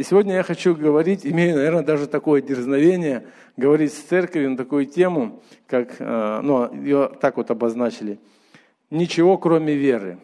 [0.00, 3.26] И сегодня я хочу говорить, имею, наверное, даже такое дерзновение,
[3.58, 8.18] говорить с церковью на такую тему, как, э, ну, ее так вот обозначили.
[8.88, 10.16] Ничего, кроме веры.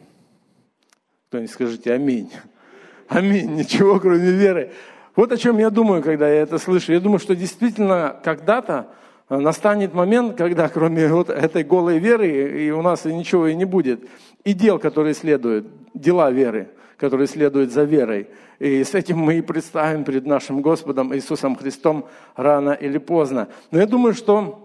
[1.28, 2.32] Кто-нибудь скажите аминь.
[3.08, 3.54] Аминь.
[3.54, 4.70] Ничего, кроме веры.
[5.14, 6.94] Вот о чем я думаю, когда я это слышу.
[6.94, 8.88] Я думаю, что действительно когда-то
[9.28, 13.66] э, настанет момент, когда кроме вот этой голой веры и у нас ничего и не
[13.66, 14.08] будет.
[14.42, 19.42] И дел, которые следуют, дела веры, которые следуют за верой– и с этим мы и
[19.42, 22.06] представим перед нашим Господом Иисусом Христом
[22.36, 23.48] рано или поздно.
[23.70, 24.62] Но я думаю, что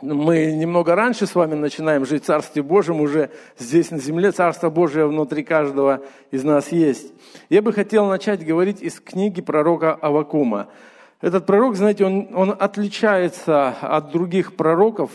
[0.00, 4.70] мы немного раньше с вами начинаем жить в Царстве Божьем, уже здесь на земле Царство
[4.70, 7.12] Божие внутри каждого из нас есть.
[7.48, 10.68] Я бы хотел начать говорить из книги пророка Авакума.
[11.20, 15.10] Этот пророк, знаете, он, он отличается от других пророков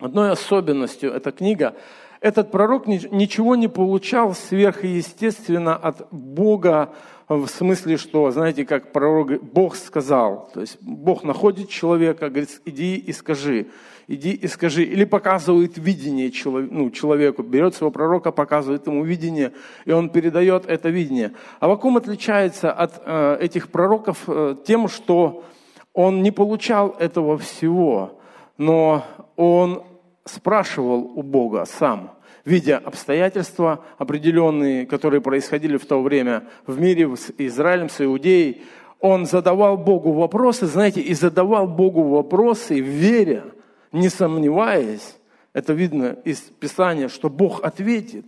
[0.00, 1.12] одной особенностью.
[1.12, 1.74] Эта книга
[2.20, 6.92] этот пророк ничего не получал сверхъестественно от Бога,
[7.28, 12.96] в смысле, что, знаете, как пророк, Бог сказал, то есть Бог находит человека, говорит, иди
[12.96, 13.66] и скажи,
[14.06, 19.52] иди и скажи, или показывает видение ну, человеку, берет своего пророка, показывает ему видение,
[19.84, 21.32] и он передает это видение.
[21.58, 25.44] А Авакум отличается от э, этих пророков э, тем, что
[25.92, 28.20] он не получал этого всего,
[28.56, 29.82] но он
[30.26, 32.12] спрашивал у Бога сам,
[32.44, 38.62] видя обстоятельства определенные, которые происходили в то время в мире с Израилем, с Иудеей,
[39.00, 43.44] он задавал Богу вопросы, знаете, и задавал Богу вопросы, веря,
[43.92, 45.16] не сомневаясь,
[45.52, 48.26] это видно из Писания, что Бог ответит.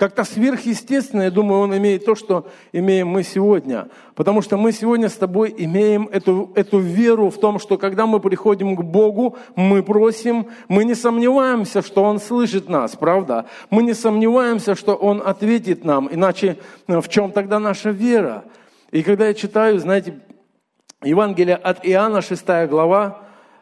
[0.00, 3.88] Как-то сверхъестественно, я думаю, он имеет то, что имеем мы сегодня.
[4.14, 8.18] Потому что мы сегодня с тобой имеем эту, эту веру в том, что когда мы
[8.18, 13.44] приходим к Богу, мы просим, мы не сомневаемся, что Он слышит нас, правда?
[13.68, 16.08] Мы не сомневаемся, что Он ответит нам.
[16.10, 16.56] Иначе
[16.88, 18.44] э, в чем тогда наша вера?
[18.92, 20.18] И когда я читаю, знаете,
[21.02, 23.20] Евангелие от Иоанна, 6 глава,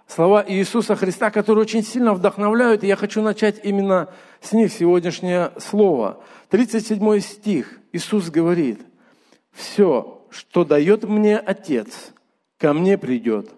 [0.09, 5.53] слова Иисуса Христа, которые очень сильно вдохновляют, и я хочу начать именно с них сегодняшнее
[5.59, 6.21] слово.
[6.49, 7.79] 37 стих.
[7.93, 8.81] Иисус говорит,
[9.53, 12.13] «Все, что дает мне Отец,
[12.59, 13.51] ко мне придет,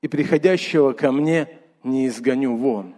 [0.00, 2.94] и приходящего ко мне не изгоню вон.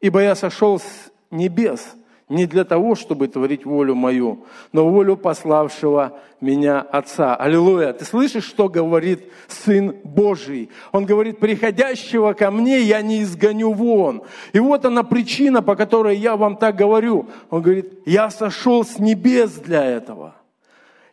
[0.00, 1.94] Ибо я сошел с небес,
[2.28, 7.36] не для того, чтобы творить волю мою, но волю пославшего меня Отца.
[7.36, 7.92] Аллилуйя!
[7.92, 10.70] Ты слышишь, что говорит Сын Божий?
[10.92, 14.22] Он говорит, приходящего ко мне я не изгоню вон.
[14.52, 17.26] И вот она причина, по которой я вам так говорю.
[17.50, 20.34] Он говорит, я сошел с небес для этого–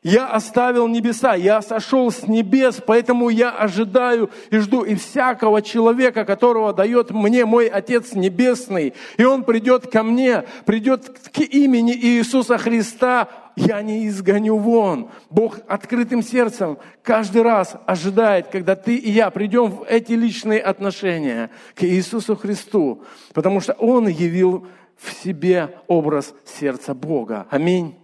[0.03, 6.25] я оставил небеса, я сошел с небес, поэтому я ожидаю и жду и всякого человека,
[6.25, 12.57] которого дает мне мой Отец Небесный, и он придет ко мне, придет к имени Иисуса
[12.57, 15.11] Христа, я не изгоню вон.
[15.29, 21.51] Бог открытым сердцем каждый раз ожидает, когда ты и я придем в эти личные отношения
[21.75, 23.03] к Иисусу Христу,
[23.33, 24.65] потому что Он явил
[24.97, 27.45] в себе образ сердца Бога.
[27.51, 28.00] Аминь.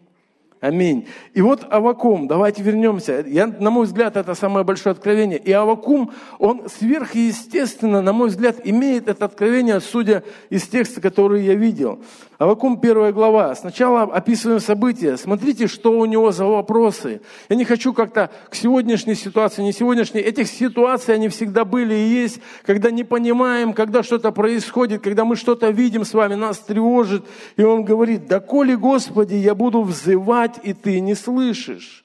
[0.59, 1.07] Аминь.
[1.35, 3.23] И вот Авакум, давайте вернемся.
[3.27, 5.37] Я, на мой взгляд, это самое большое откровение.
[5.37, 11.53] И Авакум, он сверхъестественно, на мой взгляд, имеет это откровение, судя из текста, который я
[11.53, 11.99] видел.
[12.39, 13.53] Авакум первая глава.
[13.55, 15.17] Сначала описываем события.
[15.17, 17.21] Смотрите, что у него за вопросы.
[17.49, 20.21] Я не хочу как-то к сегодняшней ситуации, не сегодняшней.
[20.21, 25.35] Этих ситуаций, они всегда были и есть, когда не понимаем, когда что-то происходит, когда мы
[25.35, 27.25] что-то видим с вами, нас тревожит.
[27.57, 32.03] И он говорит, да коли, Господи, я буду взывать, и ты не слышишь.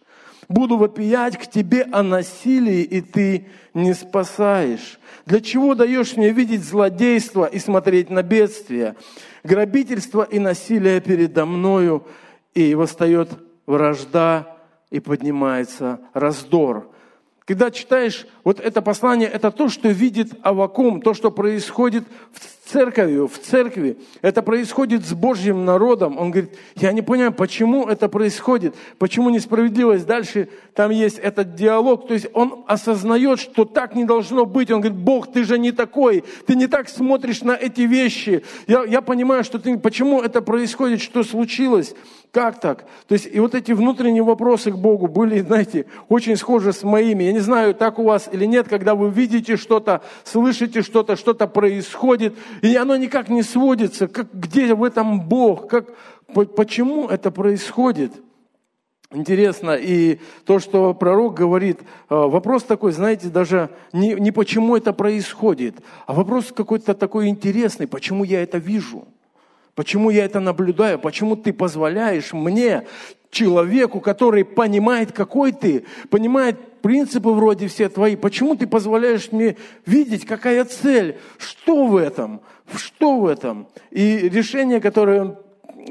[0.49, 4.99] Буду вопиять к тебе о насилии, и ты не спасаешь.
[5.25, 8.97] Для чего даешь мне видеть злодейство и смотреть на бедствие?
[9.45, 12.05] Грабительство и насилие передо мною,
[12.55, 13.31] и восстает
[13.67, 14.57] вражда,
[14.91, 16.91] и поднимается раздор.
[17.47, 23.29] Когда читаешь вот это послание, это то, что видит Авакум, то, что происходит в церковью,
[23.29, 23.99] в церкви.
[24.23, 26.19] Это происходит с Божьим народом.
[26.19, 30.07] Он говорит, я не понимаю, почему это происходит, почему несправедливость.
[30.07, 32.09] Дальше там есть этот диалог.
[32.09, 34.71] То есть он осознает, что так не должно быть.
[34.71, 38.43] Он говорит, Бог, ты же не такой, ты не так смотришь на эти вещи.
[38.67, 41.95] Я, я понимаю, что ты, почему это происходит, что случилось.
[42.33, 42.87] Как так?
[43.09, 47.25] То есть и вот эти внутренние вопросы к Богу были, знаете, очень схожи с моими.
[47.25, 51.47] Я не знаю, так у вас или нет, когда вы видите что-то, слышите что-то, что-то
[51.47, 54.09] происходит, и оно никак не сводится.
[54.09, 55.69] Как, где в этом Бог?
[55.69, 55.91] Как,
[56.57, 58.13] почему это происходит?
[59.11, 64.95] Интересно, и то, что пророк говорит, э, вопрос такой, знаете, даже не, не почему это
[64.95, 65.77] происходит,
[66.07, 69.07] а вопрос какой-то такой интересный, почему я это вижу–
[69.75, 70.99] Почему я это наблюдаю?
[70.99, 72.87] Почему ты позволяешь мне
[73.33, 78.15] человеку, который понимает, какой ты, понимает принципы вроде все твои.
[78.15, 79.57] Почему ты позволяешь мне
[79.87, 81.19] видеть, какая цель?
[81.39, 82.43] Что в этом?
[82.77, 83.67] Что в этом?
[83.91, 85.37] И решение, которое он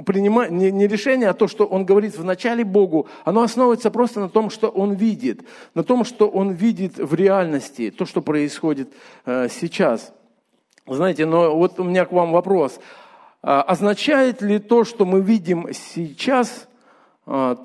[0.05, 4.19] принимает, не, не решение, а то, что он говорит в начале Богу, оно основывается просто
[4.19, 5.41] на том, что он видит,
[5.73, 8.89] на том, что он видит в реальности, то, что происходит
[9.25, 10.13] э, сейчас.
[10.85, 12.79] Знаете, но вот у меня к вам вопрос.
[13.41, 16.67] А, означает ли то, что мы видим сейчас,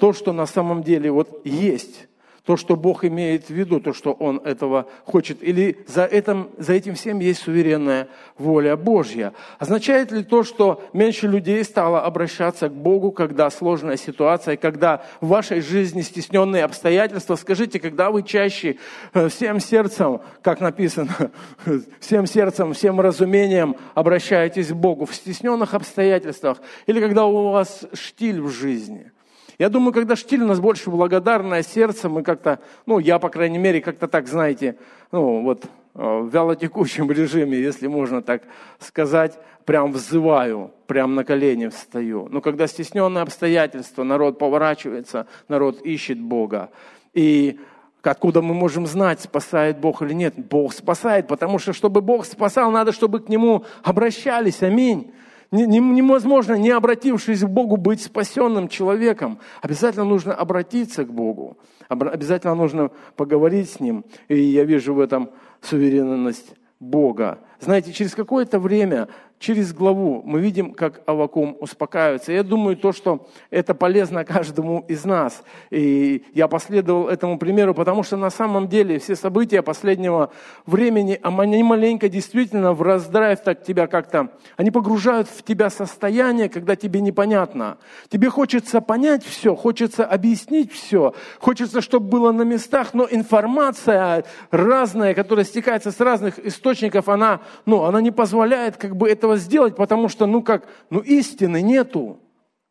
[0.01, 2.07] то, что на самом деле вот есть?
[2.47, 6.75] то, что Бог имеет в виду, то, что Он этого хочет, или за этим, за
[6.75, 8.09] этим всем есть суверенная
[8.39, 9.33] воля Божья.
[9.59, 15.27] Означает ли то, что меньше людей стало обращаться к Богу, когда сложная ситуация, когда в
[15.27, 17.35] вашей жизни стесненные обстоятельства?
[17.35, 18.77] Скажите, когда вы чаще
[19.13, 21.33] э, всем сердцем, как написано,
[22.01, 28.41] всем сердцем, всем разумением обращаетесь к Богу в стесненных обстоятельствах, или когда у вас штиль
[28.41, 29.11] в жизни–
[29.59, 33.59] я думаю, когда штиль у нас больше благодарное сердце, мы как-то, ну, я, по крайней
[33.59, 34.77] мере, как-то так, знаете,
[35.13, 38.43] ну, вот э, в вялотекущем режиме, если можно так
[38.79, 42.29] сказать, прям взываю, прям на колени встаю.
[42.31, 46.71] Но когда стесненные обстоятельства, народ поворачивается, народ ищет Бога.
[47.15, 47.59] И
[48.03, 50.35] откуда мы можем знать, спасает Бог или нет?
[50.37, 54.63] Бог спасает, потому что, чтобы Бог спасал, надо, чтобы к Нему обращались.
[54.63, 55.13] Аминь
[55.51, 59.39] невозможно, не обратившись к Богу, быть спасенным человеком.
[59.63, 61.57] Обязательно нужно обратиться к Богу.
[61.89, 64.05] Обязательно нужно поговорить с Ним.
[64.29, 67.39] И я вижу в этом суверенность Бога.
[67.61, 69.09] Знаете, через какое-то время
[69.39, 72.33] через главу мы видим, как Авакум успокаивается.
[72.33, 75.43] Я думаю, то, что это полезно каждому из нас.
[75.71, 80.31] И я последовал этому примеру, потому что на самом деле все события последнего
[80.65, 86.77] времени, они маленько действительно в раздрайв так тебя как-то, они погружают в тебя состояние, когда
[86.77, 87.79] тебе непонятно.
[88.09, 95.15] Тебе хочется понять все, хочется объяснить все, хочется, чтобы было на местах, но информация разная,
[95.15, 99.77] которая стекается с разных источников, она, ну, она не позволяет как бы это этого сделать,
[99.77, 102.19] потому что, ну как, ну истины нету.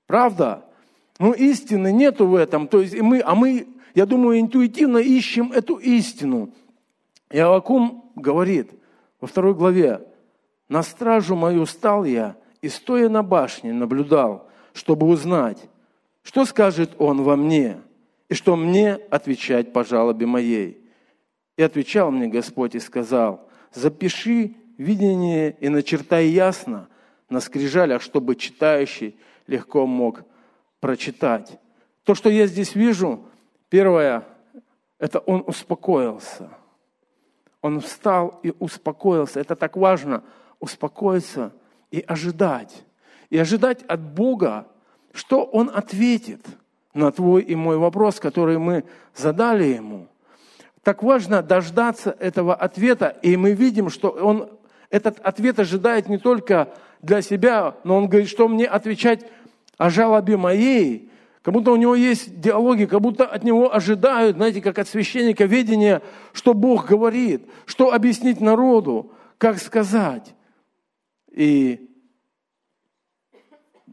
[0.08, 0.66] Правда?
[1.20, 2.68] Ну истины нету в этом.
[2.68, 6.50] То есть мы, а мы, я думаю, интуитивно ищем эту истину.
[7.30, 8.72] И Авакум говорит
[9.20, 10.02] во второй главе,
[10.70, 15.70] «На стражу мою стал я, и стоя на башне наблюдал, чтобы узнать,
[16.24, 17.78] что скажет он во мне,
[18.30, 20.82] и что мне отвечать по жалобе моей.
[21.58, 26.88] И отвечал мне Господь и сказал, запиши видение и начертай ясно
[27.30, 29.18] на скрижалях, чтобы читающий
[29.48, 30.24] легко мог
[30.80, 31.60] прочитать.
[32.04, 33.26] То, что я здесь вижу,
[33.70, 34.24] первое,
[35.00, 36.50] это он успокоился.
[37.62, 39.40] Он встал и успокоился.
[39.40, 40.24] Это так важно,
[40.60, 41.52] успокоиться
[41.90, 42.86] и ожидать.
[43.32, 44.68] И ожидать от Бога,
[45.14, 46.46] что Он ответит
[46.94, 48.84] на твой и мой вопрос, который мы
[49.16, 50.08] задали Ему.
[50.84, 54.55] Так важно дождаться этого ответа, и мы видим, что Он
[54.90, 59.26] этот ответ ожидает не только для себя, но он говорит, что мне отвечать
[59.78, 61.12] о жалобе моей,
[61.42, 65.46] как будто у него есть диалоги, как будто от него ожидают, знаете, как от священника
[65.46, 66.02] ведения,
[66.34, 70.34] что Бог говорит, что объяснить народу, как сказать.
[71.30, 71.92] И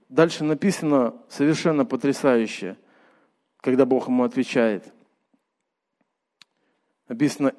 [0.09, 2.77] дальше написано совершенно потрясающе,
[3.59, 4.93] когда Бог ему отвечает.
[7.09, 7.53] Написано,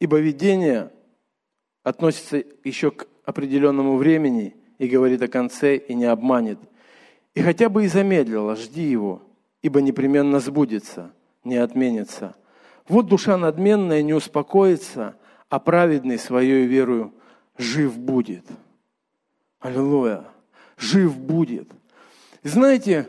[0.00, 0.90] ибо видение
[1.88, 6.58] относится еще к определенному времени и говорит о конце и не обманет.
[7.34, 9.22] И хотя бы и замедлила, жди его,
[9.62, 11.12] ибо непременно сбудется,
[11.44, 12.34] не отменится.
[12.88, 15.16] Вот душа надменная не успокоится,
[15.48, 17.12] а праведный своей верою
[17.56, 18.44] жив будет.
[19.60, 20.24] Аллилуйя.
[20.76, 21.68] Жив будет.
[22.44, 23.08] Знаете,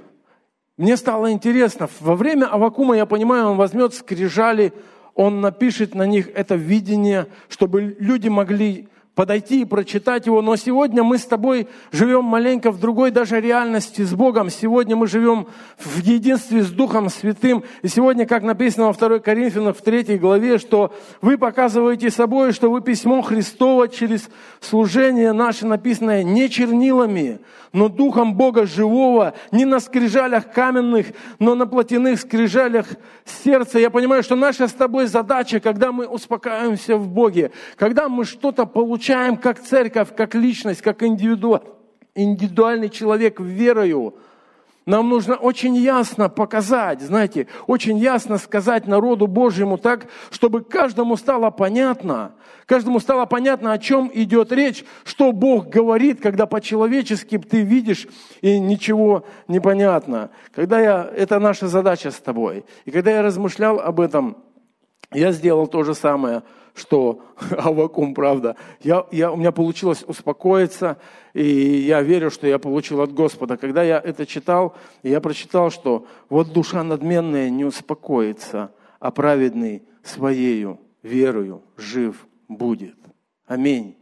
[0.76, 4.74] мне стало интересно, во время Авакума, я понимаю, он возьмет скрижали
[5.20, 8.88] он напишет на них это видение, чтобы люди могли
[9.20, 10.42] подойти и прочитать его.
[10.42, 14.50] Но сегодня мы с тобой живем маленько в другой даже реальности с Богом.
[14.50, 15.48] Сегодня мы живем
[15.78, 17.66] в единстве с Духом Святым.
[17.82, 22.72] И сегодня, как написано во 2 Коринфянах в 3 главе, что вы показываете собой, что
[22.72, 24.30] вы письмо Христово через
[24.62, 27.42] служение наше написанное не чернилами,
[27.74, 31.08] но Духом Бога живого, не на скрижалях каменных,
[31.40, 32.88] но на плотяных скрижалях
[33.44, 33.80] сердца.
[33.80, 38.66] Я понимаю, что наша с тобой задача, когда мы успокаиваемся в Боге, когда мы что-то
[38.66, 41.64] получаем, получаем как церковь, как личность, как индивиду,
[42.14, 44.14] индивидуальный человек верою,
[44.86, 51.52] Нам нужно очень ясно показать, знаете, очень ясно сказать народу Божьему так, чтобы каждому стало
[51.52, 52.32] понятно,
[52.66, 58.08] каждому стало понятно, о чем идет речь, что Бог говорит, когда по-человечески ты видишь
[58.42, 60.30] и ничего не понятно.
[60.56, 62.64] Когда я, это наша задача с тобой.
[62.86, 64.38] И когда я размышлял об этом,
[65.12, 66.42] я сделал то же самое,
[66.80, 67.22] что
[67.58, 68.56] Авакум, правда.
[68.82, 70.98] Я, я, у меня получилось успокоиться,
[71.34, 73.58] и я верю, что я получил от Господа.
[73.58, 80.80] Когда я это читал, я прочитал, что вот душа надменная не успокоится, а праведный своею
[81.04, 82.98] верою жив будет.
[83.46, 83.98] Аминь.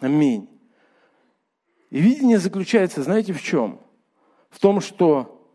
[0.00, 0.48] Аминь.
[1.90, 3.80] И видение заключается, знаете, в чем?
[4.50, 5.48] В том, что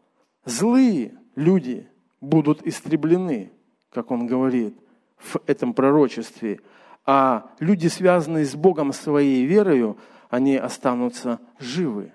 [0.45, 1.87] злые люди
[2.21, 3.51] будут истреблены,
[3.91, 4.75] как он говорит
[5.19, 6.61] в этом пророчестве,
[7.05, 9.97] а люди, связанные с Богом своей верою,
[10.29, 12.13] они останутся живы.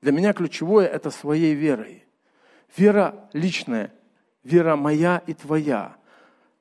[0.00, 2.04] Для меня ключевое– это своей верой.
[2.76, 3.92] Вера личная,
[4.44, 5.98] вера моя и твоя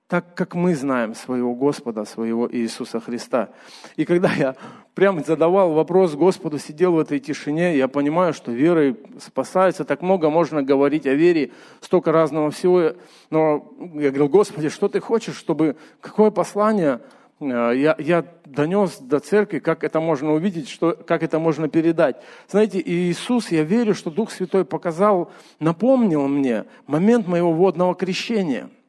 [0.07, 3.49] так как мы знаем своего Господа, своего Иисуса Христа.
[3.97, 4.55] И когда я
[4.97, 10.31] прям задавал вопрос Господу, сидел в этой тишине, я понимаю, что верой спасается, так много
[10.31, 11.51] можно говорить о вере,
[11.81, 12.93] столько разного всего.
[13.29, 17.01] Но я говорил, Господи, что ты хочешь, чтобы, какое послание
[17.39, 22.15] э, я, я донес до церкви, как это можно увидеть, что, как это можно передать.
[22.49, 28.71] Знаете, Иисус, я верю, что Дух Святой показал, напомнил мне момент моего водного крещения–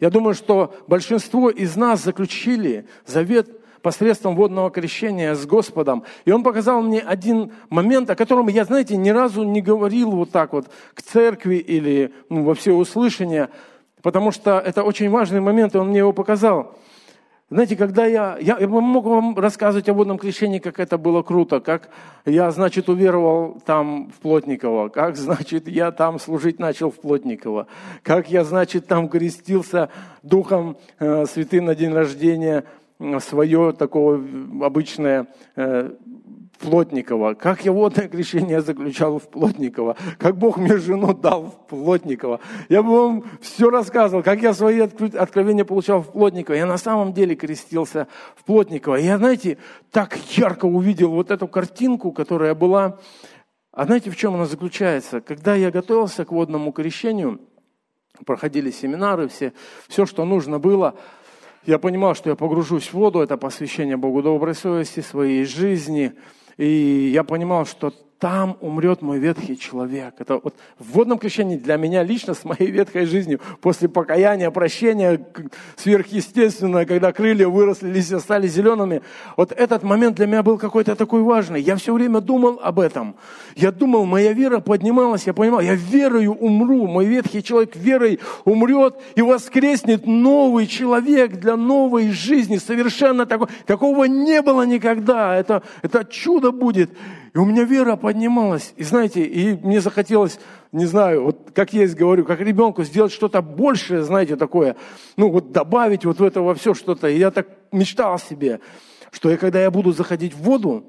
[0.00, 6.04] я думаю, что большинство из нас заключили завет посредством водного крещения с Господом.
[6.24, 10.30] И он показал мне один момент, о котором я, знаете, ни разу не говорил вот
[10.30, 13.50] так вот к церкви или ну, во всеуслышание,
[14.02, 16.74] потому что это очень важный момент, и он мне его показал.
[17.50, 21.60] Знаете, когда я, я, я мог вам рассказывать о водном крещении, как это было круто,
[21.60, 21.90] как
[22.24, 27.66] я, значит, уверовал там в Плотниково, как, значит, я там служить начал в Плотниково,
[28.02, 29.90] как я, значит, там крестился
[30.22, 32.64] Духом э, Святым на день рождения,
[33.20, 34.22] свое такое
[34.62, 35.90] обычное э,
[36.60, 42.40] Плотникова, как я водное крещение заключал в Плотникова, как Бог мне жену дал в Плотникова.
[42.68, 46.56] Я бы вам все рассказывал, как я свои откровения получал в Плотникова.
[46.56, 48.96] Я на самом деле крестился в Плотникова.
[48.96, 49.58] Я, знаете,
[49.90, 52.98] так ярко увидел вот эту картинку, которая была.
[53.72, 55.20] А знаете, в чем она заключается?
[55.20, 57.40] Когда я готовился к водному крещению,
[58.24, 59.52] проходили семинары, все,
[59.88, 60.94] все, что нужно было,
[61.66, 66.12] я понимал, что я погружусь в воду, это посвящение Богу доброй совести, своей жизни–
[66.56, 67.92] и я понимал, что
[68.24, 70.14] там умрет мой ветхий человек.
[70.16, 75.20] Это вот в водном крещении для меня лично с моей ветхой жизнью, после покаяния, прощения
[75.76, 79.02] сверхъестественное, когда крылья выросли, листья стали зелеными,
[79.36, 81.60] вот этот момент для меня был какой-то такой важный.
[81.60, 83.14] Я все время думал об этом.
[83.56, 88.96] Я думал, моя вера поднималась, я понимал, я верою умру, мой ветхий человек верой умрет,
[89.16, 95.36] и воскреснет новый человек для новой жизни, совершенно такой, такого не было никогда.
[95.36, 96.90] Это, это чудо будет.
[97.34, 98.72] И у меня вера поднималась.
[98.76, 100.38] И знаете, и мне захотелось,
[100.70, 104.76] не знаю, вот как я есть говорю, как ребенку сделать что-то большее, знаете, такое,
[105.16, 107.08] ну вот добавить вот в это во все что-то.
[107.08, 108.60] И я так мечтал себе,
[109.10, 110.84] что я, когда я буду заходить в воду,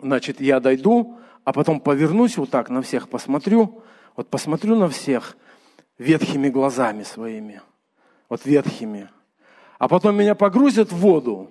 [0.00, 3.82] значит, я дойду, а потом повернусь вот так на всех, посмотрю,
[4.16, 5.36] вот посмотрю на всех
[5.98, 7.60] ветхими глазами своими,
[8.30, 9.10] вот ветхими.
[9.78, 11.50] А потом меня погрузят в воду,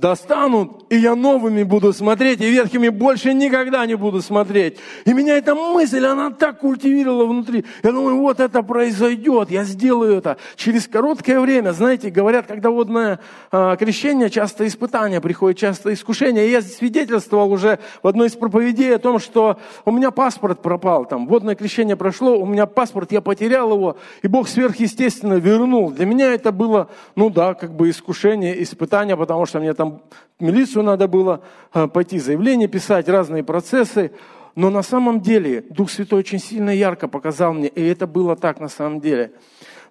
[0.00, 4.78] достанут, и я новыми буду смотреть, и ветхими больше никогда не буду смотреть.
[5.04, 7.64] И меня эта мысль, она так культивировала внутри.
[7.82, 10.36] Я думаю, вот это произойдет, я сделаю это.
[10.56, 16.44] Через короткое время, знаете, говорят, когда водное э, крещение, часто испытания приходят, часто искушения.
[16.44, 21.06] И я свидетельствовал уже в одной из проповедей о том, что у меня паспорт пропал,
[21.06, 25.90] там, водное крещение прошло, у меня паспорт, я потерял его, и Бог сверхъестественно вернул.
[25.90, 30.02] Для меня это было, ну да, как бы искушение, испытание, потому что мне там там
[30.40, 31.42] милицию надо было
[31.72, 34.12] а, пойти заявление писать, разные процессы.
[34.54, 38.60] Но на самом деле Дух Святой очень сильно ярко показал мне, и это было так
[38.60, 39.32] на самом деле.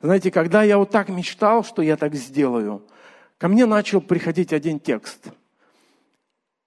[0.02, 2.84] Знаете, когда я вот так мечтал, что я так сделаю,
[3.38, 5.30] ко мне начал приходить один текст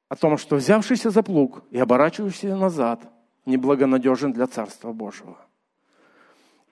[0.08, 3.02] о том, что взявшийся за плуг и оборачивающийся назад
[3.44, 5.36] неблагонадежен для Царства Божьего.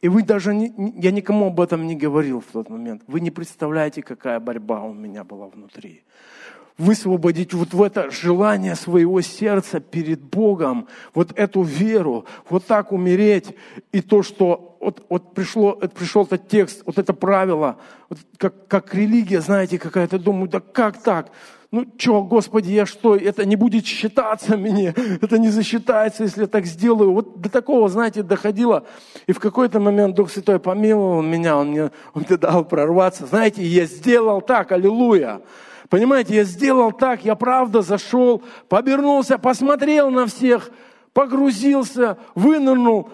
[0.01, 3.03] И вы даже, не, я никому об этом не говорил в тот момент.
[3.07, 6.05] Вы не представляете, какая борьба у меня была внутри
[6.79, 13.55] высвободить вот в это желание своего сердца перед Богом, вот эту веру, вот так умереть,
[13.93, 18.95] и то, что вот, вот пришло, пришел этот текст, вот это правило, вот как, как
[18.95, 21.33] религия, знаете, какая-то, думаю, да как так?
[21.71, 26.47] ну что, Господи, я что, это не будет считаться мне, это не засчитается, если я
[26.47, 27.13] так сделаю.
[27.13, 28.87] Вот до такого, знаете, доходило.
[29.27, 31.83] И в какой-то момент Дух Святой помиловал меня, Он мне,
[32.15, 33.27] он мне дал прорваться.
[33.27, 35.43] Знаете, я сделал так, аллилуйя.
[35.89, 40.71] Понимаете, я сделал так, я правда зашел, побернулся, посмотрел на всех,
[41.13, 43.11] погрузился, вынырнул,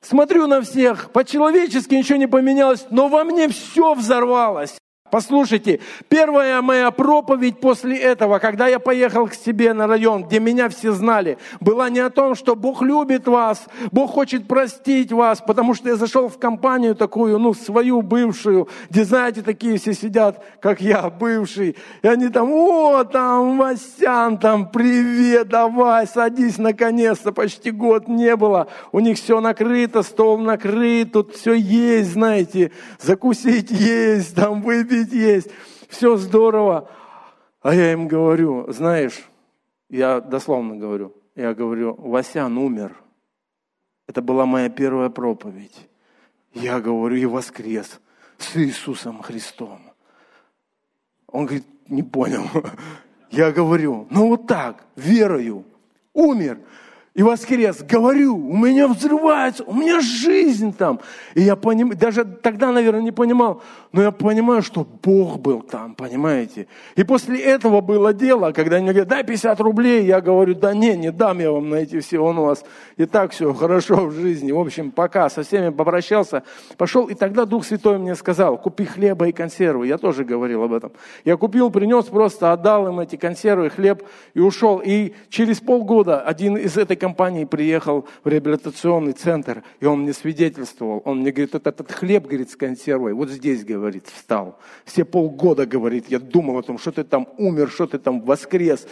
[0.00, 4.77] смотрю на всех, по-человечески ничего не поменялось, но во мне все взорвалось.
[5.10, 10.68] Послушайте, первая моя проповедь после этого, когда я поехал к себе на район, где меня
[10.68, 15.74] все знали, была не о том, что Бог любит вас, Бог хочет простить вас, потому
[15.74, 20.80] что я зашел в компанию такую, ну, свою бывшую, где, знаете, такие все сидят, как
[20.80, 28.08] я, бывший, и они там, о, там, Васян, там, привет, давай, садись, наконец-то, почти год
[28.08, 34.60] не было, у них все накрыто, стол накрыт, тут все есть, знаете, закусить есть, там,
[34.62, 35.50] выпить выпить есть,
[35.88, 36.90] все здорово.
[37.60, 39.28] А я им говорю, знаешь,
[39.88, 42.96] я дословно говорю, я говорю, Васян умер.
[44.06, 45.88] Это была моя первая проповедь.
[46.52, 48.00] Я говорю, и воскрес
[48.38, 49.80] с Иисусом Христом.
[51.26, 52.44] Он говорит, не понял.
[53.30, 55.66] Я говорю, ну вот так, верою,
[56.14, 56.58] умер
[57.18, 57.82] и воскрес.
[57.82, 61.00] Говорю, у меня взрывается, у меня жизнь там.
[61.34, 63.60] И я понимаю, даже тогда, наверное, не понимал,
[63.90, 66.68] но я понимаю, что Бог был там, понимаете.
[66.94, 70.96] И после этого было дело, когда они говорят, дай 50 рублей, я говорю, да не,
[70.96, 72.64] не дам я вам на эти все, он у вас
[72.96, 74.52] и так все хорошо в жизни.
[74.52, 76.44] В общем, пока, со всеми попрощался,
[76.76, 79.88] пошел, и тогда Дух Святой мне сказал, купи хлеба и консервы.
[79.88, 80.92] Я тоже говорил об этом.
[81.24, 84.80] Я купил, принес, просто отдал им эти консервы, хлеб и ушел.
[84.84, 91.02] И через полгода один из этой компании приехал в реабилитационный центр, и он мне свидетельствовал.
[91.04, 94.58] Он мне говорит, вот этот хлеб, говорит, с консервой, вот здесь, говорит, встал.
[94.84, 98.86] Все полгода, говорит, я думал о том, что ты там умер, что ты там воскрес.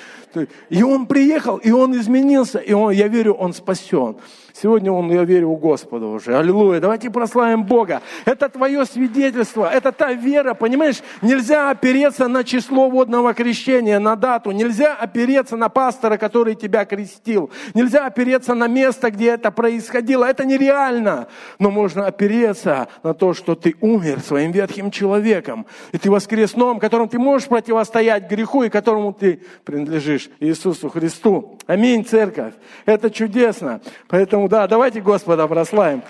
[0.68, 4.16] И он приехал, и он изменился, и он, я верю, он спасен.
[4.62, 6.34] Сегодня он, я верю, у Господа уже.
[6.34, 6.80] Аллилуйя.
[6.80, 8.00] Давайте прославим Бога.
[8.24, 11.02] Это твое свидетельство, это та вера, понимаешь?
[11.20, 14.52] Нельзя опереться на число водного крещения, на дату.
[14.52, 17.50] Нельзя опереться на пастора, который тебя крестил.
[17.74, 20.24] Нельзя опереться на место, где это происходило.
[20.24, 21.28] Это нереально.
[21.58, 25.66] Но можно опереться на то, что ты умер своим ветхим человеком.
[25.92, 31.58] И ты воскрес новым, которым ты можешь противостоять греху и которому ты принадлежишь Иисусу Христу.
[31.66, 32.54] Аминь, церковь.
[32.86, 33.82] Это чудесно.
[34.08, 36.02] Поэтому да, давайте Господа прославим.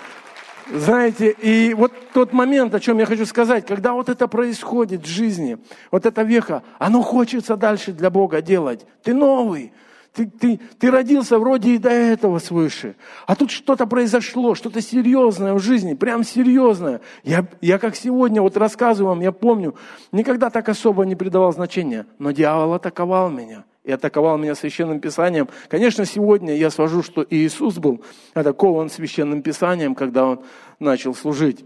[0.73, 5.07] Знаете, и вот тот момент, о чем я хочу сказать, когда вот это происходит в
[5.07, 5.57] жизни,
[5.91, 8.85] вот это веха, оно хочется дальше для Бога делать.
[9.01, 9.71] Ты новый,
[10.13, 12.95] ты, ты, ты родился вроде и до этого свыше.
[13.27, 16.99] А тут что-то произошло, что-то серьезное в жизни, прям серьезное.
[17.23, 19.75] Я, я как сегодня вот рассказываю вам, я помню,
[20.11, 25.47] никогда так особо не придавал значения, но дьявол атаковал меня и атаковал меня священным писанием.
[25.69, 30.41] Конечно, сегодня я свожу, что Иисус был атакован священным писанием, когда он
[30.79, 31.63] начал служить.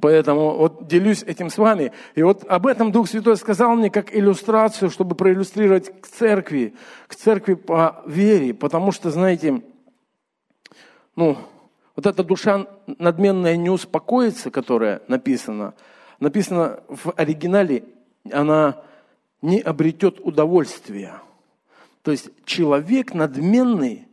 [0.00, 1.92] Поэтому вот делюсь этим с вами.
[2.14, 6.74] И вот об этом Дух Святой сказал мне как иллюстрацию, чтобы проиллюстрировать к церкви,
[7.06, 8.54] к церкви по вере.
[8.54, 9.62] Потому что, знаете,
[11.14, 11.36] ну,
[11.94, 15.74] вот эта душа надменная не успокоится, которая написана,
[16.18, 17.84] написано в оригинале,
[18.32, 18.82] она
[19.42, 21.20] не обретет удовольствия.
[22.06, 24.06] То есть человек надменный,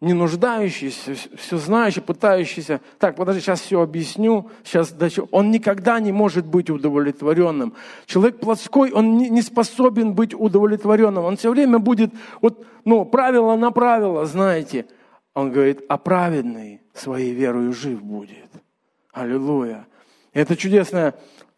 [0.00, 5.22] не нуждающийся, все знающий, пытающийся, так, подожди, сейчас все объясню, сейчас дальше.
[5.30, 7.74] Он никогда не может быть удовлетворенным.
[8.06, 11.22] Человек плотской, он не, не способен быть удовлетворенным.
[11.22, 14.86] Он все время будет, вот, ну, правило на правило, знаете.
[15.32, 18.50] Он говорит, а праведный своей верою жив будет.
[19.12, 19.86] Аллилуйя.
[20.32, 21.14] Это чудесное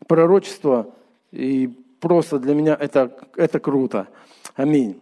[0.07, 0.95] пророчество,
[1.33, 1.69] и
[2.01, 4.09] просто для меня это, это круто.
[4.57, 5.01] Аминь.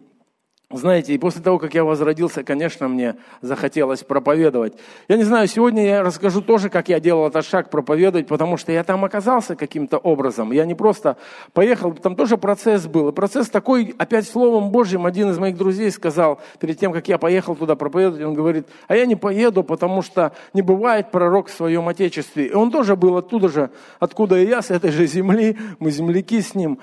[0.73, 4.73] Знаете, и после того, как я возродился, конечно, мне захотелось проповедовать.
[5.07, 8.71] Я не знаю, сегодня я расскажу тоже, как я делал этот шаг проповедовать, потому что
[8.71, 10.51] я там оказался каким-то образом.
[10.51, 11.17] Я не просто
[11.53, 13.09] поехал, там тоже процесс был.
[13.09, 17.19] И процесс такой, опять Словом Божьим, один из моих друзей сказал, перед тем, как я
[17.19, 21.53] поехал туда проповедовать, он говорит, а я не поеду, потому что не бывает пророк в
[21.53, 22.47] своем Отечестве.
[22.47, 26.41] И он тоже был оттуда же, откуда и я, с этой же земли, мы земляки
[26.41, 26.79] с ним.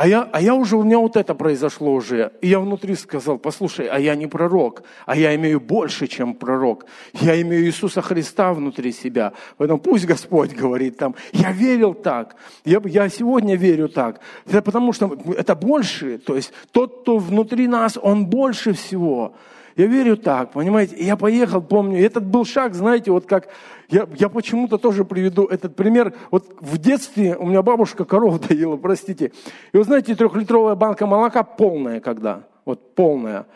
[0.00, 2.32] А я, а я уже, у меня вот это произошло уже.
[2.40, 6.86] И я внутри сказал, послушай, а я не пророк, а я имею больше, чем пророк.
[7.12, 9.34] Я имею Иисуса Христа внутри себя.
[9.58, 14.20] Поэтому пусть Господь говорит там, я верил так, я, я сегодня верю так.
[14.46, 19.34] Это потому что это больше, то есть тот, кто внутри нас, он больше всего.
[19.80, 20.94] Я верю так, понимаете?
[20.96, 23.48] И я поехал, помню, и этот был шаг, знаете, вот как,
[23.88, 26.12] я, я почему-то тоже приведу этот пример.
[26.30, 29.32] Вот в детстве у меня бабушка корову доила, простите.
[29.72, 33.46] И вы знаете, трехлитровая банка молока полная когда, вот полная.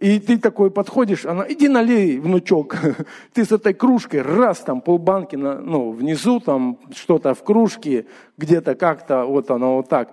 [0.00, 2.76] И ты такой подходишь, она, иди налей, внучок.
[3.32, 8.06] Ты с этой кружкой, раз там полбанки, на, ну, внизу там что-то в кружке,
[8.36, 10.10] где-то как-то, вот она вот так.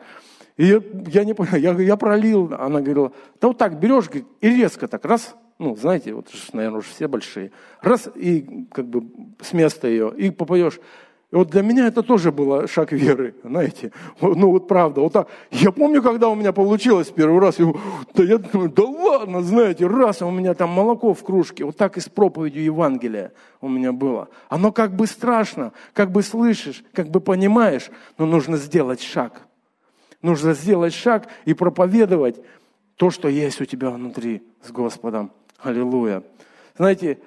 [0.58, 4.50] И я, я не понял, я, я пролил, она говорила, да вот так берешь и
[4.50, 9.04] резко так, раз, ну, знаете, вот, наверное, уже все большие, раз, и как бы
[9.41, 10.80] с места ее, и попоешь.
[11.30, 13.91] И вот для меня это тоже было шаг веры, знаете.
[14.22, 15.28] Ну вот правда, вот так.
[15.52, 17.74] Я помню, когда у меня получилось первый раз, я,
[18.13, 21.98] да я думаю, да ладно, знаете, раз, у меня там молоко в кружке, вот так
[21.98, 24.30] и с проповедью Евангелия у меня было.
[24.48, 29.41] Оно как бы страшно, как бы слышишь, как бы понимаешь, но нужно сделать шаг.
[30.22, 32.38] Нужно сделать шаг и проповедовать
[32.96, 35.32] то, что есть у тебя внутри с Господом.
[35.60, 36.22] Аллилуйя.
[36.78, 37.17] Знаете,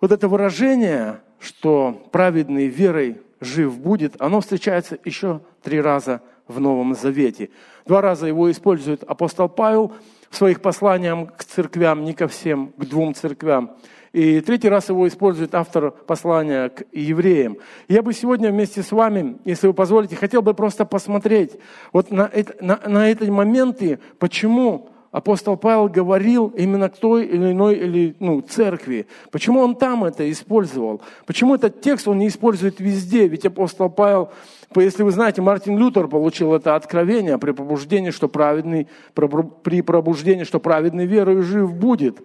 [0.00, 6.94] вот это выражение, что праведный верой жив будет, оно встречается еще три раза в Новом
[6.94, 7.50] Завете.
[7.84, 9.92] Два раза его использует апостол Павел
[10.30, 13.76] в своих посланиях к церквям, не ко всем, к двум церквям.
[14.12, 17.58] И третий раз его использует автор послания к евреям.
[17.88, 21.58] Я бы сегодня вместе с вами, если вы позволите, хотел бы просто посмотреть
[21.92, 27.52] вот на, это, на, на эти моменты, почему апостол Павел говорил именно к той или
[27.52, 29.06] иной или, ну, церкви.
[29.30, 31.00] Почему он там это использовал?
[31.26, 33.26] Почему этот текст он не использует везде?
[33.26, 34.30] Ведь апостол Павел,
[34.76, 40.60] если вы знаете, Мартин Лютер получил это откровение при пробуждении, что праведный, при пробуждении, что
[40.60, 42.18] праведный верою жив будет.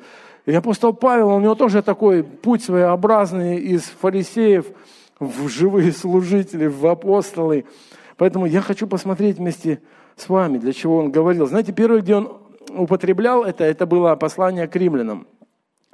[0.45, 4.65] И апостол Павел, у него тоже такой путь своеобразный из фарисеев
[5.19, 7.63] в живые служители, в апостолы.
[8.17, 9.79] Поэтому я хочу посмотреть вместе
[10.17, 11.47] с вами, для чего он говорил.
[11.47, 15.27] Знаете, первое, где он употреблял это, это было послание к римлянам,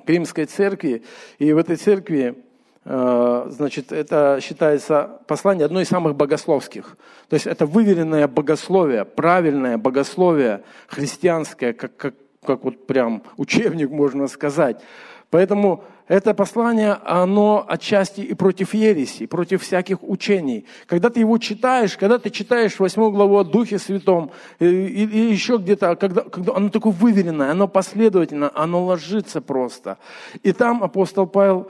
[0.05, 1.03] к римской церкви.
[1.38, 2.43] И в этой церкви,
[2.86, 6.97] э, значит, это считается послание одно из самых богословских.
[7.29, 12.13] То есть это выверенное богословие, правильное богословие христианское, как, как
[12.45, 14.82] как вот прям учебник, можно сказать.
[15.29, 20.65] Поэтому это послание, оно отчасти и против ереси, против всяких учений.
[20.88, 25.32] Когда ты его читаешь, когда ты читаешь восьмую главу о Духе Святом, и, и, и
[25.32, 30.00] еще где-то, когда, когда оно такое выверенное, оно последовательно, оно ложится просто.
[30.41, 31.69] И там апостол Павел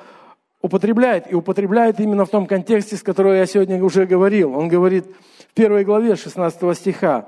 [0.61, 4.55] употребляет, и употребляет именно в том контексте, с которого я сегодня уже говорил.
[4.55, 5.05] Он говорит
[5.51, 7.27] в первой главе 16 стиха,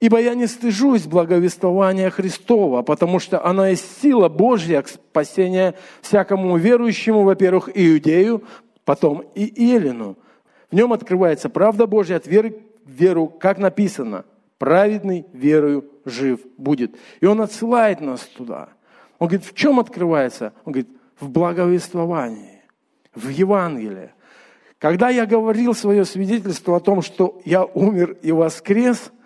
[0.00, 6.56] Ибо я не стыжусь благовествования Христова, потому что оно есть сила Божья к спасению всякому
[6.56, 8.44] верующему, во-первых, иудею,
[8.84, 10.16] потом и Елену.
[10.70, 14.24] В нем открывается правда Божья от веры к веру, как написано,
[14.58, 16.94] праведный верою жив будет.
[17.20, 18.68] И он отсылает нас туда.
[19.18, 20.52] Он говорит, в чем открывается?
[20.64, 22.62] Он говорит, в благовествовании,
[23.16, 24.12] в Евангелии.
[24.78, 29.10] Когда я говорил свое свидетельство о том, что я умер и воскрес–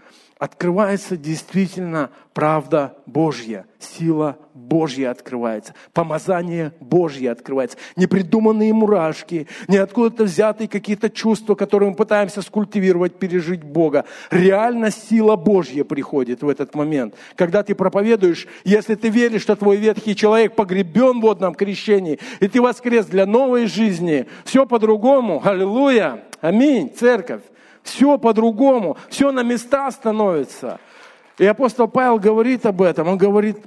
[0.42, 7.78] открывается действительно правда Божья, сила Божья открывается, помазание Божье открывается.
[7.94, 14.05] Не придуманные мурашки, не откуда-то взятые какие-то чувства, которые мы пытаемся скультивировать, пережить Бога.
[14.33, 17.14] Реально сила Божья приходит в этот момент.
[17.37, 22.48] Когда ты проповедуешь, если ты веришь, что твой ветхий человек погребен в водном крещении, и
[22.48, 25.40] ты воскрес для новой жизни, все по-другому.
[25.44, 26.24] Аллилуйя!
[26.40, 27.42] Аминь, церковь.
[27.83, 30.79] Все по-другому, все на места становится.
[31.38, 33.09] И апостол Павел говорит об этом.
[33.09, 33.59] Он говорит,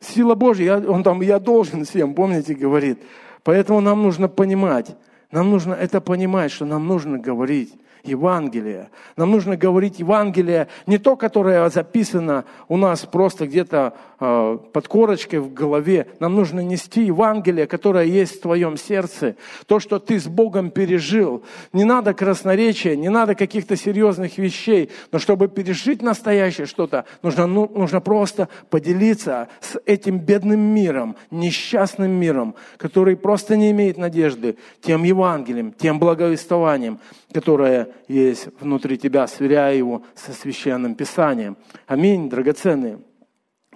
[0.00, 3.00] сила Божья, он там, я должен всем, помните, говорит.
[3.44, 4.94] Поэтому нам нужно понимать,
[5.32, 7.74] нам нужно это понимать, что нам нужно говорить.
[8.04, 8.90] Евангелие.
[9.16, 15.38] Нам нужно говорить Евангелие не то, которое записано у нас просто где-то э, под корочкой
[15.38, 16.08] в голове.
[16.18, 19.36] Нам нужно нести Евангелие, которое есть в твоем сердце.
[19.66, 21.44] То, что ты с Богом пережил.
[21.72, 24.90] Не надо красноречия, не надо каких-то серьезных вещей.
[25.12, 32.10] Но чтобы пережить настоящее что-то, нужно, ну, нужно просто поделиться с этим бедным миром, несчастным
[32.10, 36.98] миром, который просто не имеет надежды, тем Евангелием, тем благовествованием,
[37.32, 41.56] которое есть внутри тебя, сверяя его со священным писанием.
[41.86, 42.98] Аминь, драгоценные.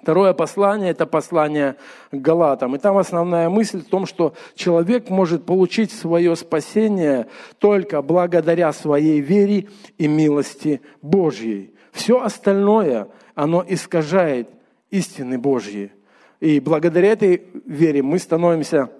[0.02, 1.76] Второе послание– это послание
[2.10, 2.74] к Галатам.
[2.74, 7.26] И там основная мысль в том, что человек может получить свое спасение
[7.58, 11.74] только благодаря своей вере и милости Божьей.
[11.92, 14.48] Все остальное, оно искажает
[14.90, 15.92] истины Божьи.
[16.40, 18.90] И благодаря этой вере мы становимся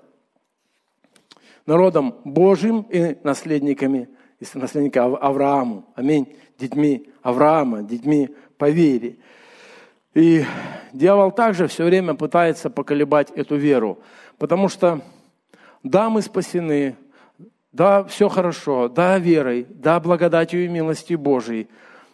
[1.66, 4.08] народом Божьим и наследниками
[4.40, 5.84] из наследника Аврааму.
[5.94, 6.36] Аминь.
[6.58, 9.16] Детьми Авраама, детьми по вере.
[10.14, 10.44] И
[10.94, 13.98] дьявол также все время пытается поколебать эту веру,
[14.38, 15.02] потому что
[15.82, 16.96] да, мы спасены,
[17.70, 21.68] да, все хорошо, да, верой, да, благодатью и милостью Божией,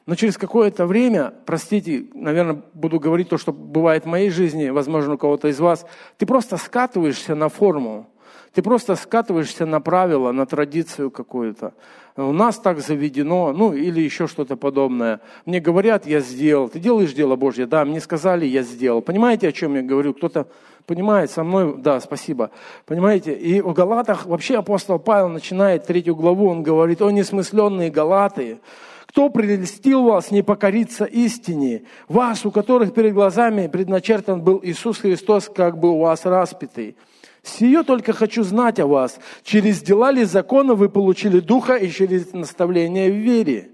[0.05, 5.15] но через какое-то время, простите, наверное, буду говорить то, что бывает в моей жизни, возможно,
[5.15, 5.87] у кого-то из вас,
[6.19, 8.09] ты просто скатываешься на форму.
[8.55, 11.73] Ты просто скатываешься на правила, на традицию какую-то.
[12.17, 15.21] У нас так заведено, ну или еще что-то подобное.
[15.47, 16.69] Мне говорят, я сделал.
[16.69, 17.67] Ты делаешь дело Божье?
[17.67, 19.01] Да, мне сказали, я сделал.
[19.01, 20.13] Понимаете, о чем я говорю?
[20.13, 20.49] Кто-то
[20.87, 21.75] понимает со мной?
[21.79, 22.51] Да, спасибо.
[22.85, 23.33] Понимаете?
[23.33, 28.59] И в Галатах вообще апостол Павел начинает третью главу, он говорит, о несмысленные Галаты,
[29.07, 31.85] кто прелестил вас не покориться истине?
[32.09, 36.97] Вас, у которых перед глазами предначертан был Иисус Христос, как бы у вас распятый.
[37.43, 39.19] Сие только хочу знать о вас.
[39.43, 43.73] Через дела ли закона вы получили духа и через наставление в вере?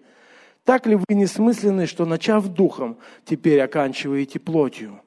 [0.65, 5.01] Так ли вы несмысленны, что, начав духом, теперь оканчиваете плотью?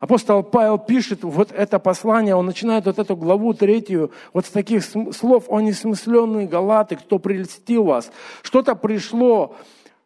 [0.00, 4.84] Апостол Павел пишет вот это послание, он начинает вот эту главу третью, вот с таких
[4.84, 8.10] слов, о несмысленные галаты, кто прельстил вас.
[8.42, 9.56] Что-то пришло,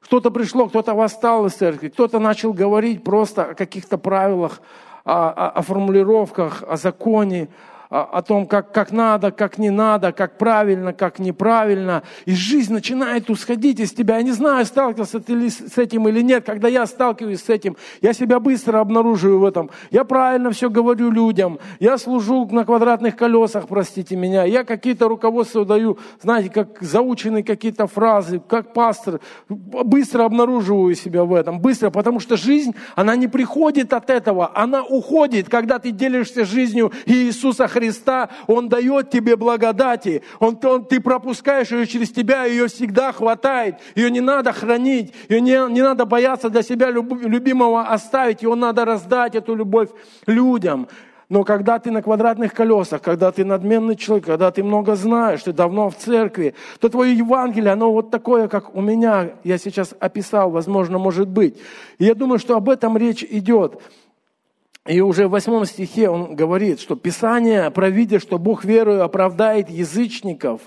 [0.01, 4.61] что-то пришло, кто-то восстал из церкви, кто-то начал говорить просто о каких-то правилах,
[5.09, 7.49] о, о, о формулировках, о законе,
[7.91, 12.03] о том, как, как надо, как не надо, как правильно, как неправильно.
[12.27, 14.17] И жизнь начинает усходить из тебя.
[14.17, 16.45] Я не знаю, сталкивался ты ли с этим или нет.
[16.45, 19.71] Когда я сталкиваюсь с этим, я себя быстро обнаруживаю в этом.
[19.91, 21.59] Я правильно все говорю людям.
[21.81, 24.45] Я служу на квадратных колесах, простите меня.
[24.45, 29.21] Я какие-то руководства даю, знаете, как заученные какие-то фразы, как пастор.
[29.49, 31.59] Быстро обнаруживаю себя в этом.
[31.59, 34.53] Быстро, потому что жизнь, она не приходит от этого.
[34.55, 40.23] Она уходит, когда ты делишься жизнью Иисуса Христа Христа, Он дает тебе благодати.
[40.41, 43.77] Он, он, ты пропускаешь ее через тебя, ее всегда хватает.
[43.95, 48.43] Ее не надо хранить, ее не, не надо бояться для себя любимого оставить.
[48.43, 49.89] Его надо раздать, эту любовь
[50.27, 50.89] людям.
[51.29, 55.53] Но когда ты на квадратных колесах, когда ты надменный человек, когда ты много знаешь, ты
[55.53, 60.51] давно в церкви, то твое Евангелие, оно вот такое, как у меня, я сейчас описал,
[60.51, 61.59] возможно, может быть.
[61.99, 63.79] И я думаю, что об этом речь идет.
[64.89, 70.63] И уже в восьмом стихе он говорит, что Писание, провидя, что Бог верою оправдает язычников,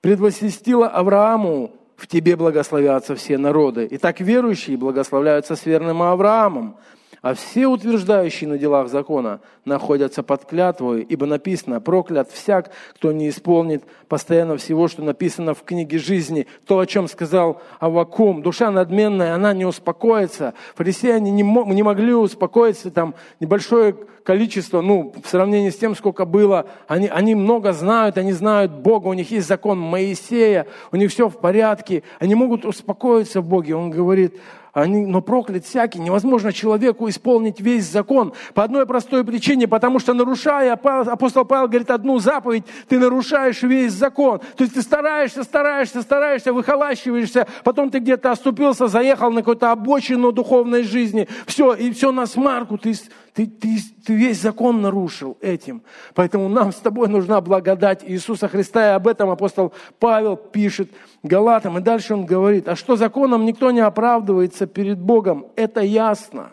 [0.00, 3.86] предвосвестило Аврааму, в тебе благословятся все народы.
[3.86, 6.76] И так верующие благословляются с верным Авраамом.
[7.24, 13.30] А все утверждающие на делах закона находятся под клятвой, ибо написано, проклят всяк, кто не
[13.30, 16.46] исполнит постоянно всего, что написано в книге жизни.
[16.66, 18.42] То, о чем сказал Авакум.
[18.42, 20.52] Душа надменная, она не успокоится.
[20.74, 26.66] Фарисеяне не, не могли успокоиться, там небольшое количество, ну, в сравнении с тем, сколько было.
[26.88, 31.30] Они, они много знают, они знают Бога, у них есть закон Моисея, у них все
[31.30, 32.02] в порядке.
[32.18, 33.74] Они могут успокоиться в Боге.
[33.76, 34.38] Он говорит,
[34.74, 36.00] они, но проклят всякий.
[36.00, 41.90] Невозможно человеку исполнить весь закон по одной простой причине, потому что нарушая, апостол Павел говорит,
[41.90, 44.40] одну заповедь, ты нарушаешь весь закон.
[44.56, 50.32] То есть ты стараешься, стараешься, стараешься, выхолащиваешься, потом ты где-то оступился, заехал на какую-то обочину
[50.32, 52.94] духовной жизни, все, и все на смарку, ты,
[53.34, 55.82] ты, ты, ты весь закон нарушил этим.
[56.14, 60.90] Поэтому нам с тобой нужна благодать Иисуса Христа, и об этом апостол Павел пишет
[61.24, 61.76] Галатам.
[61.78, 66.50] И дальше он говорит, а что законом никто не оправдывается перед Богом, это ясно.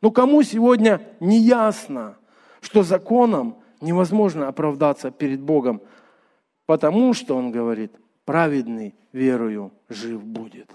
[0.00, 2.16] Но кому сегодня не ясно,
[2.60, 5.82] что законом невозможно оправдаться перед Богом?
[6.66, 7.92] Потому что, он говорит,
[8.24, 10.70] праведный верою жив будет.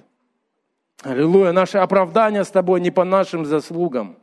[1.02, 1.54] Аллилуйя.
[1.54, 4.18] Наше оправдание с тобой не по нашим заслугам.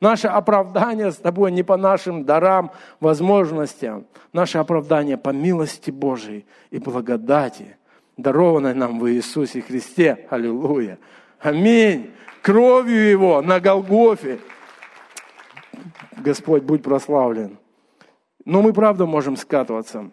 [0.00, 4.06] Наше оправдание с тобой не по нашим дарам, возможностям.
[4.32, 7.76] Наше оправдание по милости Божией и благодати,
[8.16, 10.26] дарованной нам в Иисусе Христе.
[10.30, 10.98] Аллилуйя.
[11.38, 12.12] Аминь.
[12.40, 14.40] Кровью Его на Голгофе.
[16.16, 17.58] Господь, будь прославлен.
[18.46, 20.10] Но мы правда можем скатываться.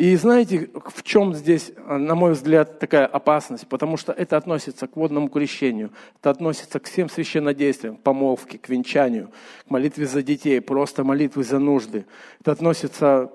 [0.00, 3.66] И знаете, в чем здесь, на мой взгляд, такая опасность?
[3.66, 9.30] Потому что это относится к водному крещению, это относится к всем священнодействиям, помолвке, к венчанию,
[9.66, 12.06] к молитве за детей, просто молитвы за нужды.
[12.40, 13.30] Это относится,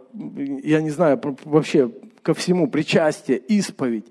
[0.63, 1.91] я не знаю, вообще
[2.23, 4.08] ко всему, причастие, исповедь.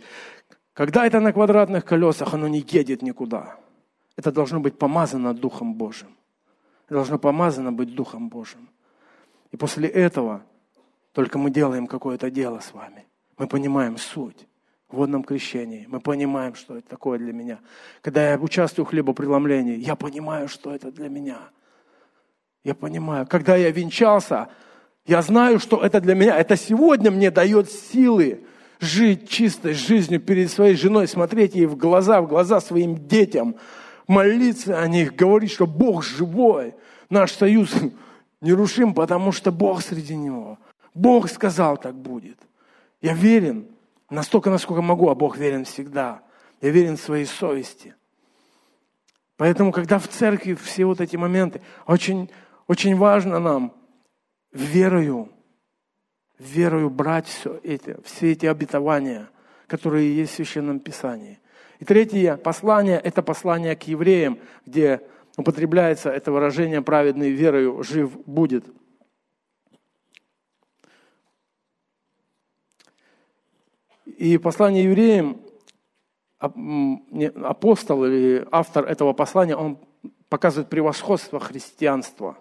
[0.75, 3.57] Когда это на квадратных колесах, оно не едет никуда.
[4.15, 6.17] Это должно быть помазано Духом Божьим.
[6.87, 8.69] Это должно помазано быть Духом Божьим.
[9.51, 10.45] И после этого
[11.15, 13.07] только мы делаем какое-то дело с вами.
[13.39, 14.47] Мы понимаем суть
[14.89, 15.87] в водном крещении.
[15.89, 17.61] Мы понимаем, что это такое для меня.
[18.03, 21.39] Когда я участвую в хлебопреломлении, я понимаю, что это для меня.
[22.65, 23.29] Я понимаю.
[23.29, 24.49] Когда я венчался,
[25.07, 26.37] я знаю, что это для меня.
[26.37, 28.45] Это сегодня мне дает силы
[28.81, 33.55] жить чистой жизнью перед своей женой, смотреть ей в глаза, в глаза своим детям,
[34.09, 36.75] молиться о них, говорить, что Бог живой,
[37.09, 37.73] наш союз
[38.41, 40.59] нерушим, потому что Бог среди него.
[40.95, 42.39] Бог сказал, так будет.
[43.01, 43.69] Я верен
[44.09, 46.23] настолько, насколько могу, а Бог верен всегда.
[46.61, 47.95] Я верен своей совести.
[49.37, 52.31] Поэтому, когда в церкви все вот эти моменты, очень,
[52.69, 53.75] очень важно нам
[54.53, 55.29] верою,
[56.39, 59.29] верою брать все эти, все эти обетования,
[59.67, 61.41] которые есть в Священном Писании.
[61.81, 65.01] И третье послание– это послание к евреям, где
[65.37, 68.65] употребляется это выражение «праведный верою жив будет».
[74.25, 75.39] И послание евреям,
[76.39, 79.77] апостол или автор этого послания, он
[80.31, 82.39] показывает превосходство христианства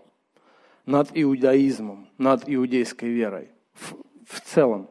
[0.85, 4.89] над иудаизмом, над иудейской верой в, в целом.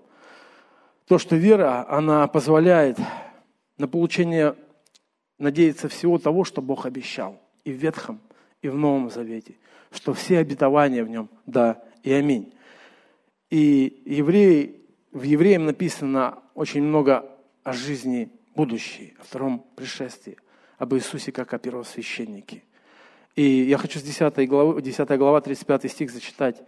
[1.07, 2.99] То, что вера, она позволяет
[3.79, 4.55] на получение
[5.39, 8.21] надеяться всего того, что Бог обещал и в Ветхом,
[8.61, 9.55] и в Новом Завете,
[9.93, 12.53] что все обетования в нем– да и аминь.
[13.49, 14.82] И евреи,
[15.13, 17.27] в Евреям написано очень много
[17.63, 20.37] о жизни будущей, о втором пришествии,
[20.79, 22.63] об Иисусе как о первосвященнике.
[23.37, 26.63] И я хочу с 10 главы, 10 глава, 35 стих зачитать.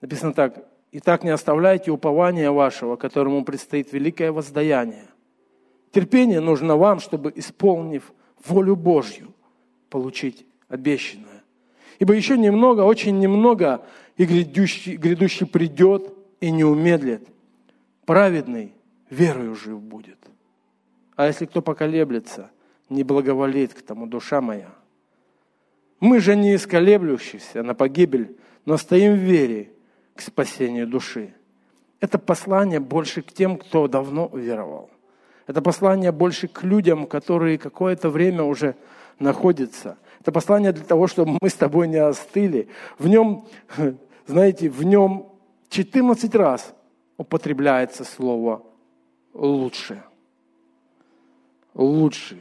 [0.00, 0.66] Написано так.
[0.92, 5.06] «Итак, не оставляйте упования вашего, которому предстоит великое воздаяние.
[5.92, 8.12] Терпение нужно вам, чтобы, исполнив
[8.44, 9.32] волю Божью,
[9.88, 11.44] получить обещанное.
[12.00, 13.84] Ибо еще немного, очень немного,
[14.16, 17.28] и грядущий, грядущий придет и не умедлит.
[18.10, 18.74] Праведный
[19.08, 20.18] верою жив будет.
[21.14, 22.50] А если кто поколеблется,
[22.88, 24.70] не благоволит к тому душа моя.
[26.00, 29.70] Мы же не исколеблющиеся на погибель, но стоим в вере
[30.16, 31.34] к спасению души.
[32.00, 34.90] Это послание больше к тем, кто давно уверовал.
[35.46, 38.74] Это послание больше к людям, которые какое-то время уже
[39.20, 39.98] находятся.
[40.20, 42.70] Это послание для того, чтобы мы с тобой не остыли.
[42.98, 43.46] В нем,
[44.26, 45.30] знаете, в нем
[45.68, 46.74] 14 раз
[47.20, 48.62] употребляется слово
[49.34, 50.02] «лучше».
[51.74, 52.38] Лучше.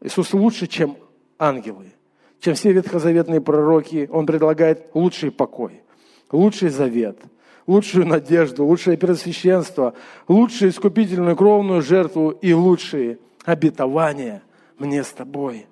[0.00, 0.96] Иисус лучше, чем
[1.36, 1.92] ангелы,
[2.38, 4.08] чем все ветхозаветные пророки.
[4.10, 5.82] Он предлагает лучший покой,
[6.30, 7.18] лучший завет–
[7.66, 9.94] лучшую надежду, лучшее первосвященство,
[10.28, 14.42] лучшую искупительную кровную жертву и лучшие обетования
[14.78, 15.66] мне с тобой.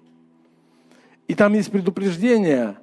[1.29, 2.77] И там есть предупреждение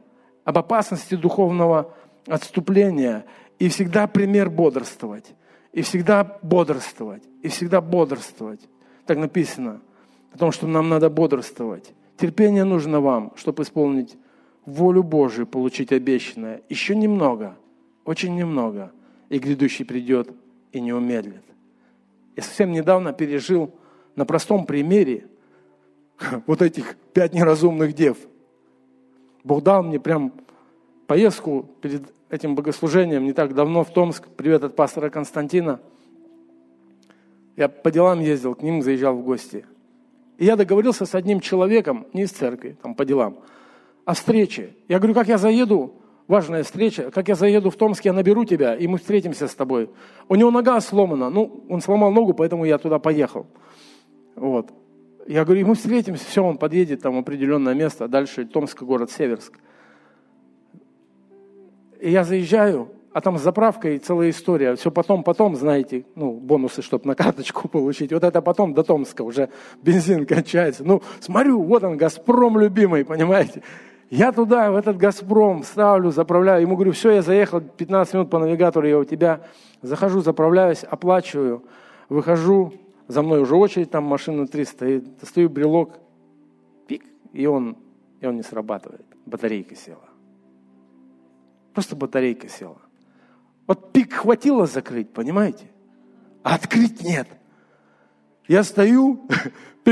[0.44, 1.94] об опасности духовного
[2.28, 3.26] отступления
[3.60, 5.34] и всегда пример бодрствовать,
[5.76, 8.62] и всегда бодрствовать, и всегда бодрствовать.
[9.06, 9.82] Так написано
[10.32, 11.94] о том, что нам надо бодрствовать.
[12.18, 14.18] Терпение нужно вам, чтобы исполнить
[14.66, 16.64] волю Божию, получить обещанное.
[16.70, 17.56] Еще немного–
[18.06, 18.92] очень немного,
[19.30, 20.30] и грядущий придет
[20.72, 21.44] и не умедлит.
[22.36, 23.74] Я совсем недавно пережил
[24.16, 25.28] на простом примере
[26.48, 28.18] вот этих пять неразумных дев.
[29.44, 30.32] Бог дал мне прям
[31.08, 34.28] поездку перед этим богослужением не так давно в Томск.
[34.36, 35.80] Привет от пастора Константина.
[37.56, 39.66] Я по делам ездил, к ним заезжал в гости.
[40.38, 43.40] И я договорился с одним человеком, не из церкви, там по делам,
[44.04, 44.76] о встрече.
[44.90, 45.94] Я говорю, как я заеду,
[46.28, 47.10] важная встреча.
[47.10, 49.90] Как я заеду в Томск, я наберу тебя, и мы встретимся с тобой.
[50.28, 51.30] У него нога сломана.
[51.30, 53.48] Ну, он сломал ногу, поэтому я туда поехал.
[54.36, 54.72] Вот.
[55.26, 59.58] Я говорю, мы встретимся, все, он подъедет там определенное место, дальше Томск, город Северск.
[62.06, 64.76] И я заезжаю, а там с заправкой целая история.
[64.76, 68.14] Все потом, потом, знаете, ну, бонусы, чтобы на карточку получить.
[68.14, 69.50] Вот это потом до Томска уже
[69.82, 70.84] бензин кончается.
[70.84, 73.64] Ну, смотрю, вот он, Газпром любимый, понимаете.
[74.12, 76.62] Я туда, в этот «Газпром» ставлю, заправляю.
[76.62, 79.42] Ему говорю, все, я заехал, 15 минут по навигатору я у тебя.
[79.82, 81.64] Захожу, заправляюсь, оплачиваю,
[82.08, 82.72] выхожу.
[83.08, 85.18] За мной уже очередь, там машина 3 стоит.
[85.18, 85.98] Достаю брелок,
[86.86, 87.78] пик, и он,
[88.22, 89.08] и он не срабатывает.
[89.26, 90.15] Батарейка села.
[91.76, 92.82] Просто батарейка села.
[93.68, 95.70] Вот пик хватило закрыть, понимаете?
[96.42, 97.28] А открыть нет.
[98.48, 99.28] Я стою,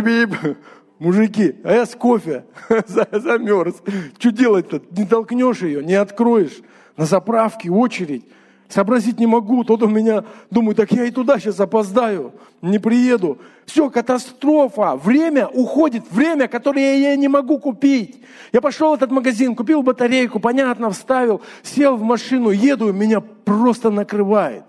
[1.00, 2.46] Мужики, а я с кофе
[2.88, 3.76] замерз.
[4.18, 4.82] Что делать-то?
[4.92, 6.62] Не толкнешь ее, не откроешь.
[6.96, 8.26] На заправке очередь.
[8.70, 9.64] Сообразить не могу.
[9.64, 12.34] Тот у меня, думаю, так я и туда сейчас опоздаю.
[12.62, 13.38] Не приеду.
[13.66, 14.96] Все, катастрофа.
[14.96, 16.04] Время уходит.
[16.12, 18.24] Время, которое я не могу купить.
[18.52, 23.90] Я пошел в этот магазин, купил батарейку, понятно, вставил, сел в машину, еду, меня просто
[23.90, 24.64] накрывает.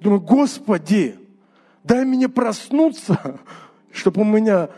[0.00, 1.16] Думаю, Господи,
[1.84, 3.40] дай мне проснуться,
[3.92, 4.68] чтобы у меня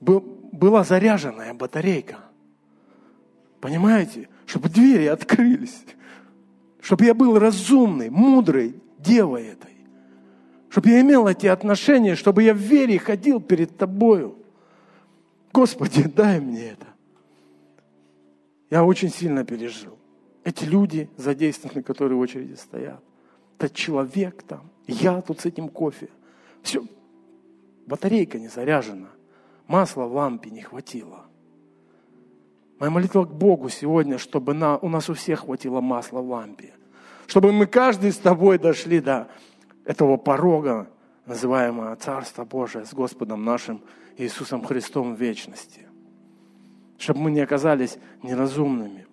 [0.00, 2.18] была заряженная батарейка.
[3.60, 4.28] Понимаете?
[4.46, 5.84] Чтобы двери открылись.
[6.82, 9.70] Чтобы я был разумный, мудрый девой этой.
[10.68, 14.36] Чтобы я имел эти отношения, чтобы я в вере ходил перед тобою.
[15.52, 16.86] Господи, дай мне это.
[18.68, 19.96] я очень сильно пережил.
[20.42, 23.00] Эти люди задействованы, которые в очереди стоят.
[23.58, 26.08] Этот человек там, я тут с этим кофе.
[26.62, 26.84] Все,
[27.86, 29.10] батарейка не заряжена,
[29.68, 31.26] масла в лампе не хватило.
[32.78, 36.74] Моя молитва к Богу сегодня, чтобы на, у нас у всех хватило масла в лампе.
[37.26, 39.28] Чтобы мы каждый с тобой дошли до
[39.84, 40.88] этого порога,
[41.26, 43.82] называемого Царство Божие с Господом нашим
[44.16, 45.86] Иисусом Христом в вечности.
[46.98, 49.06] Чтобы мы не оказались неразумными.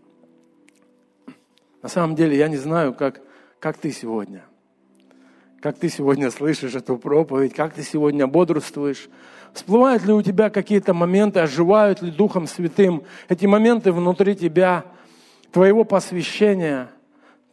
[1.82, 3.22] На самом деле я не знаю, как,
[3.60, 4.44] как ты сегодня.
[5.62, 9.10] Как ты сегодня слышишь эту проповедь, как ты сегодня бодрствуешь.
[9.54, 14.86] Всплывают ли у тебя какие-то моменты, оживают ли Духом Святым эти моменты внутри тебя,
[15.52, 16.90] твоего посвящения–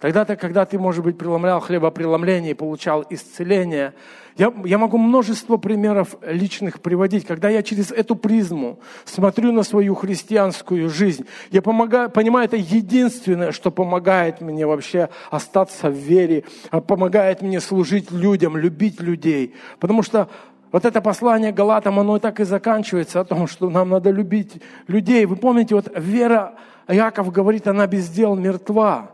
[0.01, 3.95] Тогда-то, когда ты, может быть, преломлял хлебопреломление и получал исцеление,
[4.37, 7.27] я, я могу множество примеров личных приводить.
[7.27, 13.53] Когда я через эту призму смотрю на свою христианскую жизнь, я помогаю, понимаю, это единственное,
[13.53, 19.55] что помогает мне вообще остаться в вере, а помогает мне служить людям, любить людей.
[19.81, 20.29] Потому что
[20.73, 24.61] вот это послание Галатам, оно и так и заканчивается о том, что нам надо любить
[24.89, 25.25] людей.
[25.25, 26.53] Вы помните, вот вера,
[26.87, 29.13] Яков говорит, она без дел мертва.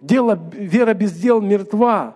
[0.00, 2.14] Дело, вера без дел мертва.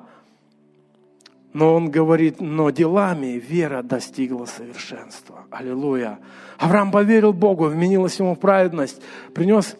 [1.52, 5.40] Но он говорит, но делами вера достигла совершенства.
[5.50, 6.18] Аллилуйя.
[6.58, 9.02] Авраам поверил Богу, вменилась ему в праведность,
[9.34, 9.76] принес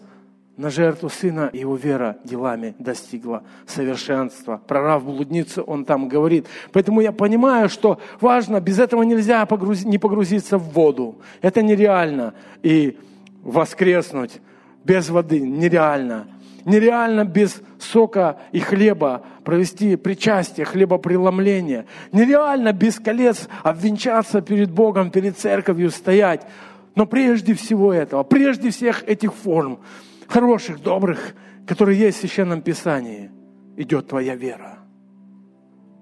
[0.57, 4.61] на жертву сына, и его вера делами достигла совершенства.
[4.67, 6.47] Прорав блудницу он там говорит.
[6.73, 9.85] Поэтому я понимаю, что важно, без этого нельзя погруз...
[9.85, 11.17] не погрузиться в воду.
[11.41, 12.35] Это нереально.
[12.63, 12.99] И
[13.43, 14.41] воскреснуть
[14.85, 16.27] без воды нереально.
[16.65, 21.87] Нереально без сока и хлеба провести причастие, хлебопреломление.
[22.13, 26.47] Нереально без колец обвенчаться перед Богом, перед церковью стоять.
[26.95, 29.81] Но прежде всего этого, прежде всех этих форм,
[30.29, 31.35] хороших, добрых,
[31.67, 33.31] которые есть в Священном Писании,
[33.77, 34.79] идет твоя вера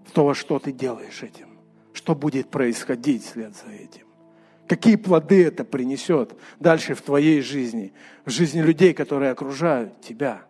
[0.07, 1.47] в то, во что ты делаешь этим,
[1.93, 4.07] что будет происходить вслед за этим.
[4.67, 7.93] Какие плоды это принесет дальше в твоей жизни,
[8.25, 10.43] в жизни людей, которые окружают тебя–